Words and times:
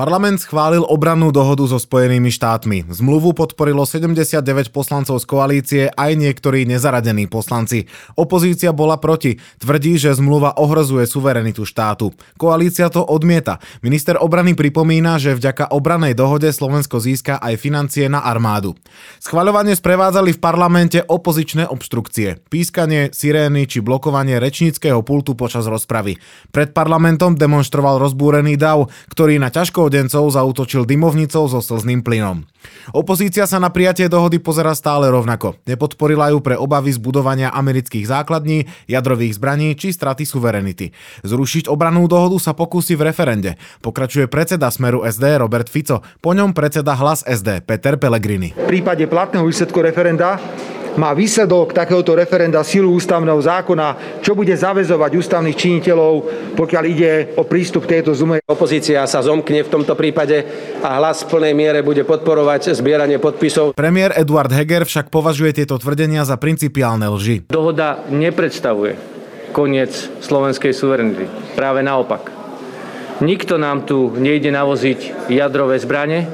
Parlament 0.00 0.40
schválil 0.40 0.80
obrannú 0.80 1.28
dohodu 1.28 1.60
so 1.68 1.76
Spojenými 1.76 2.32
štátmi. 2.32 2.88
Zmluvu 2.88 3.36
podporilo 3.36 3.84
79 3.84 4.72
poslancov 4.72 5.20
z 5.20 5.26
koalície 5.28 5.82
aj 5.92 6.16
niektorí 6.16 6.64
nezaradení 6.64 7.28
poslanci. 7.28 7.84
Opozícia 8.16 8.72
bola 8.72 8.96
proti. 8.96 9.36
Tvrdí, 9.60 10.00
že 10.00 10.16
zmluva 10.16 10.56
ohrozuje 10.56 11.04
suverenitu 11.04 11.68
štátu. 11.68 12.16
Koalícia 12.40 12.88
to 12.88 13.04
odmieta. 13.04 13.60
Minister 13.84 14.16
obrany 14.16 14.56
pripomína, 14.56 15.20
že 15.20 15.36
vďaka 15.36 15.68
obranej 15.68 16.16
dohode 16.16 16.48
Slovensko 16.48 16.96
získa 16.96 17.36
aj 17.36 17.60
financie 17.60 18.08
na 18.08 18.24
armádu. 18.24 18.80
Schvaľovanie 19.20 19.76
sprevádzali 19.76 20.32
v 20.32 20.40
parlamente 20.40 21.04
opozičné 21.04 21.68
obštrukcie. 21.68 22.40
Pískanie, 22.48 23.12
sirény 23.12 23.68
či 23.68 23.84
blokovanie 23.84 24.40
rečníckého 24.40 25.04
pultu 25.04 25.36
počas 25.36 25.68
rozpravy. 25.68 26.16
Pred 26.56 26.72
parlamentom 26.72 27.36
demonstroval 27.36 28.00
rozbúrený 28.00 28.56
dav, 28.56 28.88
ktorý 29.12 29.36
na 29.36 29.52
ťažko 29.52 29.89
súrodencov 29.90 30.30
zautočil 30.30 30.86
dymovnicou 30.86 31.50
so 31.50 31.58
slzným 31.58 32.06
plynom. 32.06 32.46
Opozícia 32.94 33.42
sa 33.50 33.58
na 33.58 33.74
prijatie 33.74 34.06
dohody 34.06 34.38
pozera 34.38 34.70
stále 34.78 35.10
rovnako. 35.10 35.58
Nepodporila 35.66 36.30
ju 36.30 36.38
pre 36.38 36.54
obavy 36.54 36.94
z 36.94 37.02
budovania 37.02 37.50
amerických 37.50 38.06
základní, 38.06 38.70
jadrových 38.86 39.34
zbraní 39.34 39.74
či 39.74 39.90
straty 39.90 40.22
suverenity. 40.22 40.94
Zrušiť 41.26 41.66
obranú 41.66 42.06
dohodu 42.06 42.38
sa 42.38 42.54
pokúsi 42.54 42.94
v 42.94 43.10
referende. 43.10 43.58
Pokračuje 43.82 44.30
predseda 44.30 44.70
Smeru 44.70 45.02
SD 45.02 45.42
Robert 45.42 45.66
Fico, 45.66 46.06
po 46.22 46.30
ňom 46.38 46.54
predseda 46.54 46.94
Hlas 46.94 47.26
SD 47.26 47.66
Peter 47.66 47.98
Pellegrini. 47.98 48.54
V 48.54 48.70
prípade 48.70 49.02
platného 49.10 49.42
výsledku 49.42 49.82
referenda 49.82 50.38
má 50.96 51.14
výsledok 51.14 51.70
takéhoto 51.76 52.16
referenda 52.18 52.64
silu 52.66 52.94
ústavného 52.96 53.38
zákona, 53.38 54.18
čo 54.24 54.34
bude 54.34 54.54
zavezovať 54.56 55.10
ústavných 55.14 55.58
činiteľov, 55.58 56.14
pokiaľ 56.58 56.84
ide 56.88 57.12
o 57.38 57.46
prístup 57.46 57.86
k 57.86 58.00
tejto 58.00 58.16
zume. 58.16 58.42
Opozícia 58.48 59.04
sa 59.06 59.22
zomkne 59.22 59.62
v 59.62 59.70
tomto 59.70 59.94
prípade 59.94 60.42
a 60.82 60.98
hlas 60.98 61.22
v 61.22 61.30
plnej 61.30 61.54
miere 61.54 61.80
bude 61.86 62.02
podporovať 62.02 62.74
zbieranie 62.74 63.22
podpisov. 63.22 63.76
Premiér 63.76 64.16
Eduard 64.18 64.50
Heger 64.50 64.82
však 64.88 65.12
považuje 65.12 65.62
tieto 65.62 65.78
tvrdenia 65.78 66.26
za 66.26 66.40
principiálne 66.40 67.06
lži. 67.12 67.46
Dohoda 67.52 68.02
nepredstavuje 68.10 68.96
koniec 69.50 69.90
slovenskej 70.22 70.70
suverenity. 70.70 71.26
Práve 71.58 71.82
naopak. 71.82 72.30
Nikto 73.20 73.60
nám 73.60 73.84
tu 73.84 74.08
nejde 74.16 74.48
navoziť 74.48 75.28
jadrové 75.28 75.76
zbranie, 75.76 76.24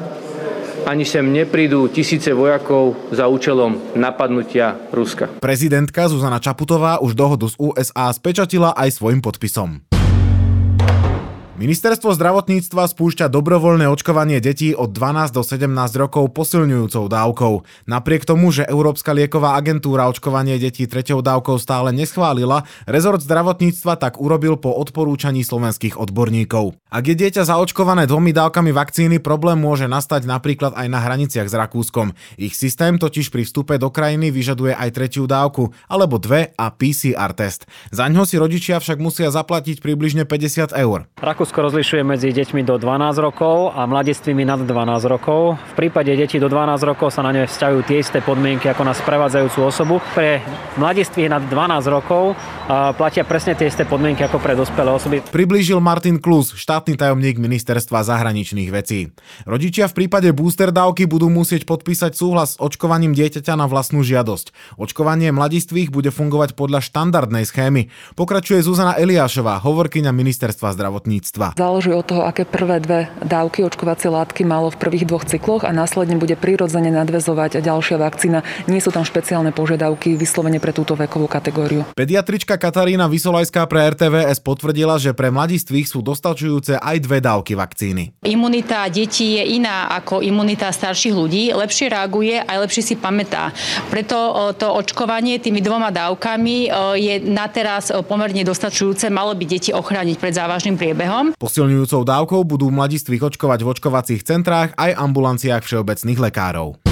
ani 0.87 1.03
sem 1.03 1.27
neprídu 1.27 1.91
tisíce 1.91 2.31
vojakov 2.31 2.95
za 3.11 3.27
účelom 3.27 3.99
napadnutia 3.99 4.79
Ruska. 4.95 5.27
Prezidentka 5.43 6.07
Zuzana 6.07 6.39
Čaputová 6.39 7.03
už 7.03 7.19
dohodu 7.19 7.51
z 7.51 7.59
USA 7.59 8.15
spečatila 8.15 8.71
aj 8.79 9.03
svojim 9.03 9.19
podpisom. 9.19 9.96
Ministerstvo 11.57 12.13
zdravotníctva 12.13 12.85
spúšťa 12.85 13.33
dobrovoľné 13.33 13.89
očkovanie 13.89 14.45
detí 14.45 14.77
od 14.77 14.93
12 14.93 15.33
do 15.33 15.41
17 15.41 15.73
rokov 15.97 16.29
posilňujúcou 16.37 17.09
dávkou. 17.09 17.55
Napriek 17.89 18.29
tomu, 18.29 18.53
že 18.53 18.69
Európska 18.69 19.17
lieková 19.17 19.57
agentúra 19.57 20.05
očkovanie 20.13 20.61
detí 20.61 20.85
treťou 20.85 21.25
dávkou 21.25 21.57
stále 21.57 21.97
neschválila, 21.97 22.69
rezort 22.85 23.25
zdravotníctva 23.25 23.97
tak 23.97 24.21
urobil 24.21 24.61
po 24.61 24.69
odporúčaní 24.77 25.49
slovenských 25.49 25.97
odborníkov. 25.97 26.77
Ak 26.93 27.09
je 27.09 27.17
dieťa 27.17 27.49
zaočkované 27.49 28.05
dvomi 28.05 28.37
dávkami 28.37 28.77
vakcíny, 28.77 29.17
problém 29.25 29.57
môže 29.57 29.89
nastať 29.89 30.29
napríklad 30.29 30.77
aj 30.77 30.93
na 30.93 31.01
hraniciach 31.01 31.49
s 31.49 31.57
Rakúskom. 31.57 32.13
Ich 32.37 32.53
systém 32.53 33.01
totiž 33.01 33.33
pri 33.33 33.49
vstupe 33.49 33.81
do 33.81 33.89
krajiny 33.89 34.29
vyžaduje 34.29 34.77
aj 34.77 34.93
tretiu 34.93 35.25
dávku, 35.25 35.73
alebo 35.89 36.21
dve 36.21 36.53
a 36.61 36.69
PCR 36.69 37.33
test. 37.33 37.65
Za 37.89 38.13
ňo 38.13 38.29
si 38.29 38.37
rodičia 38.37 38.77
však 38.77 39.01
musia 39.01 39.33
zaplatiť 39.33 39.81
približne 39.81 40.29
50 40.29 40.77
eur. 40.77 41.09
Rakúsko 41.17 41.46
rozlišuje 41.55 42.03
medzi 42.03 42.35
deťmi 42.35 42.67
do 42.67 42.81
12 42.81 43.23
rokov 43.23 43.71
a 43.77 43.87
mladistvými 43.87 44.43
nad 44.43 44.59
12 44.65 44.73
rokov. 45.07 45.55
V 45.55 45.75
prípade 45.79 46.11
detí 46.11 46.43
do 46.43 46.51
12 46.51 46.83
rokov 46.83 47.15
sa 47.15 47.23
na 47.23 47.31
ne 47.31 47.47
vzťahujú 47.47 47.81
tie 47.87 48.03
isté 48.03 48.19
podmienky 48.25 48.67
ako 48.67 48.83
na 48.83 48.97
sprevádzajúcu 48.97 49.61
osobu. 49.63 49.95
Pre 50.17 50.43
mladistvých 50.81 51.31
nad 51.31 51.45
12 51.47 51.87
rokov 51.93 52.35
platia 52.99 53.23
presne 53.23 53.55
tie 53.55 53.71
isté 53.71 53.87
podmienky 53.87 54.27
ako 54.27 54.43
pre 54.43 54.59
dospelé 54.59 54.91
osoby. 54.91 55.23
Priblížil 55.23 55.79
Martin 55.79 56.19
Klus, 56.19 56.57
štátny 56.59 56.99
tajomník 56.99 57.39
ministerstva 57.39 58.03
zahraničných 58.03 58.75
vecí. 58.75 59.15
Rodičia 59.47 59.87
v 59.87 60.03
prípade 60.03 60.33
booster 60.35 60.75
dávky 60.75 61.07
budú 61.07 61.31
musieť 61.31 61.63
podpísať 61.69 62.19
súhlas 62.19 62.57
s 62.57 62.59
očkovaním 62.59 63.15
dieťaťa 63.15 63.55
na 63.55 63.71
vlastnú 63.71 64.03
žiadosť. 64.03 64.51
Očkovanie 64.81 65.31
mladistvých 65.31 65.93
bude 65.95 66.11
fungovať 66.11 66.59
podľa 66.59 66.83
štandardnej 66.83 67.45
schémy. 67.47 67.93
Pokračuje 68.19 68.65
Zuzana 68.65 68.97
Eliášová, 68.97 69.63
hovorkyňa 69.63 70.11
ministerstva 70.11 70.73
zdravotníctva 70.75 71.36
zdravotníctva. 71.37 71.61
Záleží 71.61 71.93
od 71.93 72.05
toho, 72.07 72.23
aké 72.25 72.49
prvé 72.49 72.81
dve 72.81 73.13
dávky 73.21 73.63
očkovacie 73.65 74.09
látky 74.09 74.43
malo 74.49 74.73
v 74.73 74.77
prvých 74.81 75.05
dvoch 75.05 75.25
cykloch 75.29 75.63
a 75.69 75.71
následne 75.73 76.17
bude 76.17 76.35
prirodzene 76.35 76.89
nadvezovať 76.89 77.61
ďalšia 77.61 77.97
vakcína. 78.01 78.41
Nie 78.67 78.81
sú 78.81 78.91
tam 78.91 79.05
špeciálne 79.05 79.53
požiadavky 79.53 80.17
vyslovene 80.17 80.59
pre 80.59 80.73
túto 80.73 80.97
vekovú 80.97 81.29
kategóriu. 81.29 81.85
Pediatrička 81.93 82.57
Katarína 82.57 83.07
Vysolajská 83.07 83.69
pre 83.69 83.85
RTVS 83.93 84.41
potvrdila, 84.41 84.97
že 84.97 85.13
pre 85.13 85.29
mladistvých 85.29 85.87
sú 85.87 86.01
dostačujúce 86.01 86.81
aj 86.81 86.97
dve 87.05 87.19
dávky 87.21 87.53
vakcíny. 87.53 88.17
Imunita 88.25 88.89
detí 88.89 89.37
je 89.37 89.61
iná 89.61 89.93
ako 89.93 90.25
imunita 90.25 90.73
starších 90.73 91.15
ľudí. 91.15 91.53
Lepšie 91.53 91.93
reaguje 91.93 92.41
a 92.41 92.53
lepšie 92.63 92.83
si 92.83 92.95
pamätá. 92.97 93.53
Preto 93.93 94.17
to 94.57 94.71
očkovanie 94.73 95.39
tými 95.43 95.61
dvoma 95.61 95.91
dávkami 95.93 96.71
je 96.97 97.15
na 97.27 97.47
teraz 97.51 97.91
pomerne 98.07 98.47
dostačujúce. 98.47 99.11
Malo 99.11 99.35
by 99.35 99.45
deti 99.45 99.71
ochrániť 99.75 100.17
pred 100.17 100.35
závažným 100.35 100.79
priebehom. 100.79 101.26
Posilňujúcou 101.35 102.07
dávkou 102.07 102.47
budú 102.47 102.71
mladistvých 102.71 103.35
očkovať 103.35 103.59
v 103.67 103.71
očkovacích 103.75 104.23
centrách 104.23 104.71
aj 104.79 104.95
ambulanciách 104.95 105.67
všeobecných 105.67 106.23
lekárov. 106.31 106.86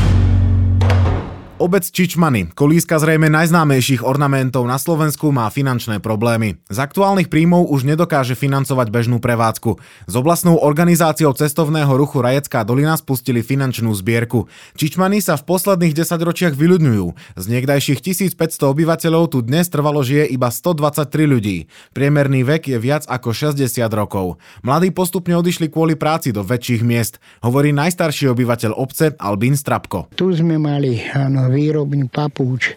Obec 1.55 1.87
Čičmany, 1.87 2.51
kolíska 2.51 2.99
zrejme 2.99 3.31
najznámejších 3.31 4.03
ornamentov 4.03 4.67
na 4.67 4.75
Slovensku, 4.75 5.31
má 5.31 5.47
finančné 5.55 6.03
problémy. 6.03 6.59
Z 6.67 6.83
aktuálnych 6.83 7.31
príjmov 7.31 7.71
už 7.71 7.87
nedokáže 7.87 8.35
financovať 8.35 8.91
bežnú 8.91 9.23
prevádzku. 9.23 9.79
S 10.11 10.15
oblastnou 10.19 10.59
organizáciou 10.59 11.31
cestovného 11.31 11.95
ruchu 11.95 12.27
Rajecká 12.27 12.67
dolina 12.67 12.99
spustili 12.99 13.39
finančnú 13.39 13.95
zbierku. 13.95 14.51
Čičmany 14.75 15.23
sa 15.23 15.39
v 15.39 15.47
posledných 15.47 15.95
desaťročiach 15.95 16.59
vyľudňujú. 16.59 17.39
Z 17.39 17.45
niekdajších 17.47 18.03
1500 18.03 18.35
obyvateľov 18.75 19.31
tu 19.31 19.39
dnes 19.47 19.71
trvalo 19.71 20.03
žije 20.03 20.35
iba 20.35 20.51
123 20.51 21.07
ľudí. 21.23 21.71
Priemerný 21.95 22.43
vek 22.43 22.67
je 22.67 22.83
viac 22.83 23.07
ako 23.07 23.31
60 23.31 23.63
rokov. 23.95 24.43
Mladí 24.67 24.91
postupne 24.91 25.39
odišli 25.39 25.71
kvôli 25.71 25.95
práci 25.95 26.35
do 26.35 26.43
väčších 26.43 26.83
miest, 26.83 27.23
hovorí 27.47 27.71
najstarší 27.71 28.27
obyvateľ 28.35 28.75
obce 28.75 29.15
Albín 29.23 29.55
Strapko. 29.55 30.11
Tu 30.19 30.35
sme 30.35 30.59
mali 30.59 30.99
áno, 31.15 31.44
výrobný 31.49 32.09
papúč 32.09 32.77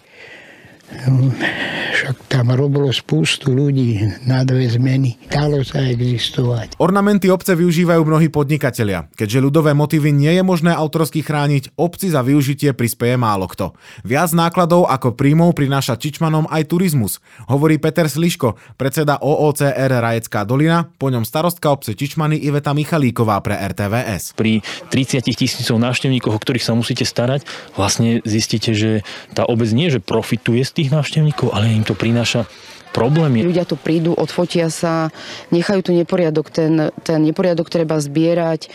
však 2.07 2.31
tam 2.31 2.55
robilo 2.55 2.87
spústu 2.87 3.51
ľudí 3.51 3.99
na 4.23 4.47
dve 4.47 4.63
zmeny. 4.71 5.19
Dalo 5.27 5.59
sa 5.67 5.83
existovať. 5.91 6.79
Ornamenty 6.79 7.27
obce 7.27 7.51
využívajú 7.51 7.99
mnohí 7.99 8.31
podnikatelia. 8.31 9.11
Keďže 9.11 9.43
ľudové 9.43 9.75
motívy 9.75 10.15
nie 10.15 10.31
je 10.39 10.39
možné 10.39 10.71
autorsky 10.71 11.19
chrániť, 11.19 11.75
obci 11.75 12.07
za 12.07 12.23
využitie 12.23 12.71
prispieje 12.71 13.19
málo 13.19 13.51
kto. 13.51 13.75
Viac 14.07 14.31
nákladov 14.31 14.87
ako 14.87 15.19
príjmov 15.19 15.51
prináša 15.51 15.99
Čičmanom 15.99 16.47
aj 16.47 16.71
turizmus, 16.71 17.19
hovorí 17.51 17.75
Peter 17.75 18.07
Sliško, 18.07 18.55
predseda 18.79 19.19
OOCR 19.19 19.91
Rajecká 19.99 20.47
dolina, 20.47 20.87
po 20.95 21.11
ňom 21.11 21.27
starostka 21.27 21.75
obce 21.75 21.91
Čičmany 21.91 22.39
Iveta 22.39 22.71
Michalíková 22.71 23.43
pre 23.43 23.59
RTVS. 23.59 24.31
Pri 24.39 24.63
30 24.63 25.27
tisícov 25.27 25.75
návštevníkov, 25.75 26.31
o 26.31 26.39
ktorých 26.39 26.63
sa 26.63 26.71
musíte 26.71 27.03
starať, 27.03 27.43
vlastne 27.75 28.23
zistíte, 28.23 28.71
že 28.71 29.03
tá 29.35 29.43
obec 29.43 29.67
nie, 29.75 29.91
že 29.91 29.99
profituje 29.99 30.63
z 30.63 30.71
tých 30.71 30.95
návštevníkov, 30.95 31.51
ale 31.51 31.75
im 31.75 31.83
to 31.83 31.96
prináša 31.97 32.45
problémy. 32.97 33.45
Ľudia 33.45 33.69
tu 33.69 33.77
prídu, 33.77 34.17
odfotia 34.17 34.73
sa, 34.73 35.13
nechajú 35.53 35.85
tu 35.85 35.91
neporiadok, 35.93 36.49
ten, 36.49 36.89
ten 37.05 37.19
neporiadok 37.21 37.69
treba 37.69 38.01
zbierať, 38.01 38.73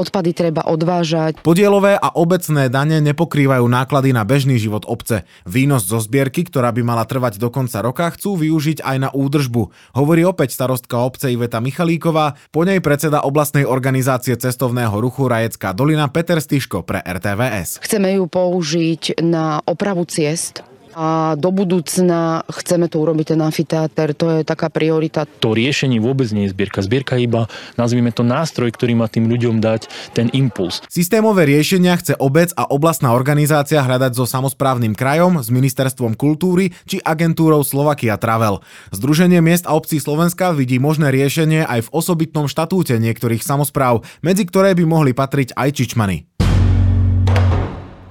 odpady 0.00 0.32
treba 0.32 0.64
odvážať. 0.64 1.44
Podielové 1.44 2.00
a 2.00 2.08
obecné 2.16 2.72
dane 2.72 3.04
nepokrývajú 3.04 3.60
náklady 3.68 4.16
na 4.16 4.24
bežný 4.24 4.56
život 4.56 4.88
obce. 4.88 5.28
Výnos 5.44 5.84
zo 5.84 6.00
zbierky, 6.00 6.48
ktorá 6.48 6.72
by 6.72 6.80
mala 6.80 7.04
trvať 7.04 7.36
do 7.36 7.52
konca 7.52 7.84
roka, 7.84 8.08
chcú 8.16 8.40
využiť 8.40 8.80
aj 8.80 8.96
na 8.96 9.08
údržbu. 9.12 9.92
Hovorí 9.92 10.24
opäť 10.24 10.56
starostka 10.56 10.96
obce 11.04 11.28
Iveta 11.28 11.60
Michalíková, 11.60 12.40
po 12.48 12.64
nej 12.64 12.80
predseda 12.80 13.28
oblastnej 13.28 13.68
organizácie 13.68 14.40
cestovného 14.40 14.96
ruchu 14.96 15.28
Rajecká 15.28 15.76
dolina 15.76 16.08
Peter 16.08 16.40
Stiško 16.40 16.80
pre 16.80 17.04
RTVS. 17.04 17.84
Chceme 17.84 18.16
ju 18.16 18.24
použiť 18.24 19.20
na 19.20 19.60
opravu 19.68 20.08
ciest, 20.08 20.64
A 20.94 21.34
do 21.38 21.50
budúcna 21.54 22.42
chceme 22.50 22.90
to 22.90 23.02
urobiť 23.02 23.34
ten 23.34 23.40
amfiteáter, 23.40 24.14
to 24.14 24.26
je 24.38 24.40
taká 24.42 24.70
priorita. 24.72 25.26
To 25.42 25.54
riešenie 25.54 26.02
vôbec 26.02 26.30
nie 26.34 26.46
je 26.46 26.54
zbierka. 26.54 26.82
Zbierka 26.82 27.14
je 27.18 27.26
iba, 27.26 27.46
nazvime 27.74 28.10
to 28.14 28.26
nástroj, 28.26 28.70
ktorý 28.74 28.98
má 28.98 29.06
tým 29.06 29.26
ľuďom 29.28 29.58
dať 29.62 29.90
ten 30.14 30.32
impuls. 30.32 30.82
Systémové 30.86 31.46
riešenia 31.46 31.98
chce 31.98 32.14
obec 32.18 32.54
a 32.54 32.66
oblastná 32.70 33.12
organizácia 33.12 33.82
hľadať 33.82 34.12
so 34.14 34.24
samozprávnym 34.24 34.94
krajom, 34.94 35.42
s 35.42 35.48
ministerstvom 35.50 36.14
kultúry 36.14 36.72
či 36.86 37.02
agentúrou 37.02 37.66
Slovakia 37.66 38.14
Travel. 38.16 38.62
Združenie 38.94 39.42
miest 39.42 39.66
a 39.66 39.74
obcí 39.74 39.98
Slovenska 39.98 40.54
vidí 40.54 40.78
možné 40.78 41.10
riešenie 41.10 41.66
aj 41.66 41.90
v 41.90 41.92
osobitnom 41.92 42.46
štatúte 42.46 42.94
niektorých 42.98 43.42
samozpráv, 43.42 44.06
medzi 44.22 44.46
ktoré 44.46 44.78
by 44.78 44.84
mohli 44.86 45.12
patriť 45.12 45.58
aj 45.58 45.68
Čičmany. 45.74 46.29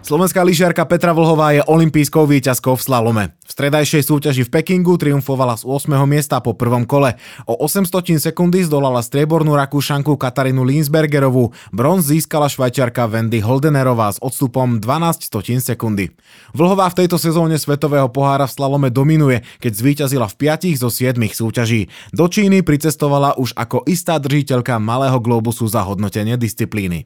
Slovenská 0.10 0.42
lyžiarka 0.42 0.90
Petra 0.90 1.14
Vlhová 1.14 1.54
je 1.54 1.62
olympijskou 1.70 2.26
výťazkou 2.26 2.74
v 2.74 2.82
slalome. 2.82 3.24
V 3.46 3.52
stredajšej 3.54 4.10
súťaži 4.10 4.42
v 4.42 4.50
Pekingu 4.58 4.98
triumfovala 4.98 5.54
z 5.54 5.70
8. 5.70 5.86
miesta 6.10 6.42
po 6.42 6.58
prvom 6.58 6.82
kole. 6.82 7.14
O 7.46 7.54
800 7.62 8.18
sekundy 8.18 8.66
zdolala 8.66 9.06
striebornú 9.06 9.54
rakúšanku 9.54 10.18
Katarínu 10.18 10.66
Linsbergerovú. 10.66 11.54
Bronz 11.70 12.10
získala 12.10 12.50
švajčiarka 12.50 13.06
Wendy 13.06 13.38
Holdenerová 13.38 14.10
s 14.10 14.18
odstupom 14.18 14.82
12 14.82 15.30
stotín 15.30 15.62
sekundy. 15.62 16.10
Vlhová 16.58 16.90
v 16.90 17.06
tejto 17.06 17.22
sezóne 17.22 17.62
svetového 17.62 18.10
pohára 18.10 18.50
v 18.50 18.56
slalome 18.58 18.90
dominuje, 18.90 19.46
keď 19.62 19.72
zvíťazila 19.78 20.26
v 20.26 20.36
5 20.42 20.74
zo 20.74 20.90
7 20.90 21.22
súťaží. 21.22 21.86
Do 22.18 22.26
Číny 22.26 22.66
pricestovala 22.66 23.38
už 23.38 23.54
ako 23.54 23.86
istá 23.86 24.18
držiteľka 24.18 24.82
malého 24.82 25.22
globusu 25.22 25.70
za 25.70 25.86
hodnotenie 25.86 26.34
disciplíny. 26.34 27.06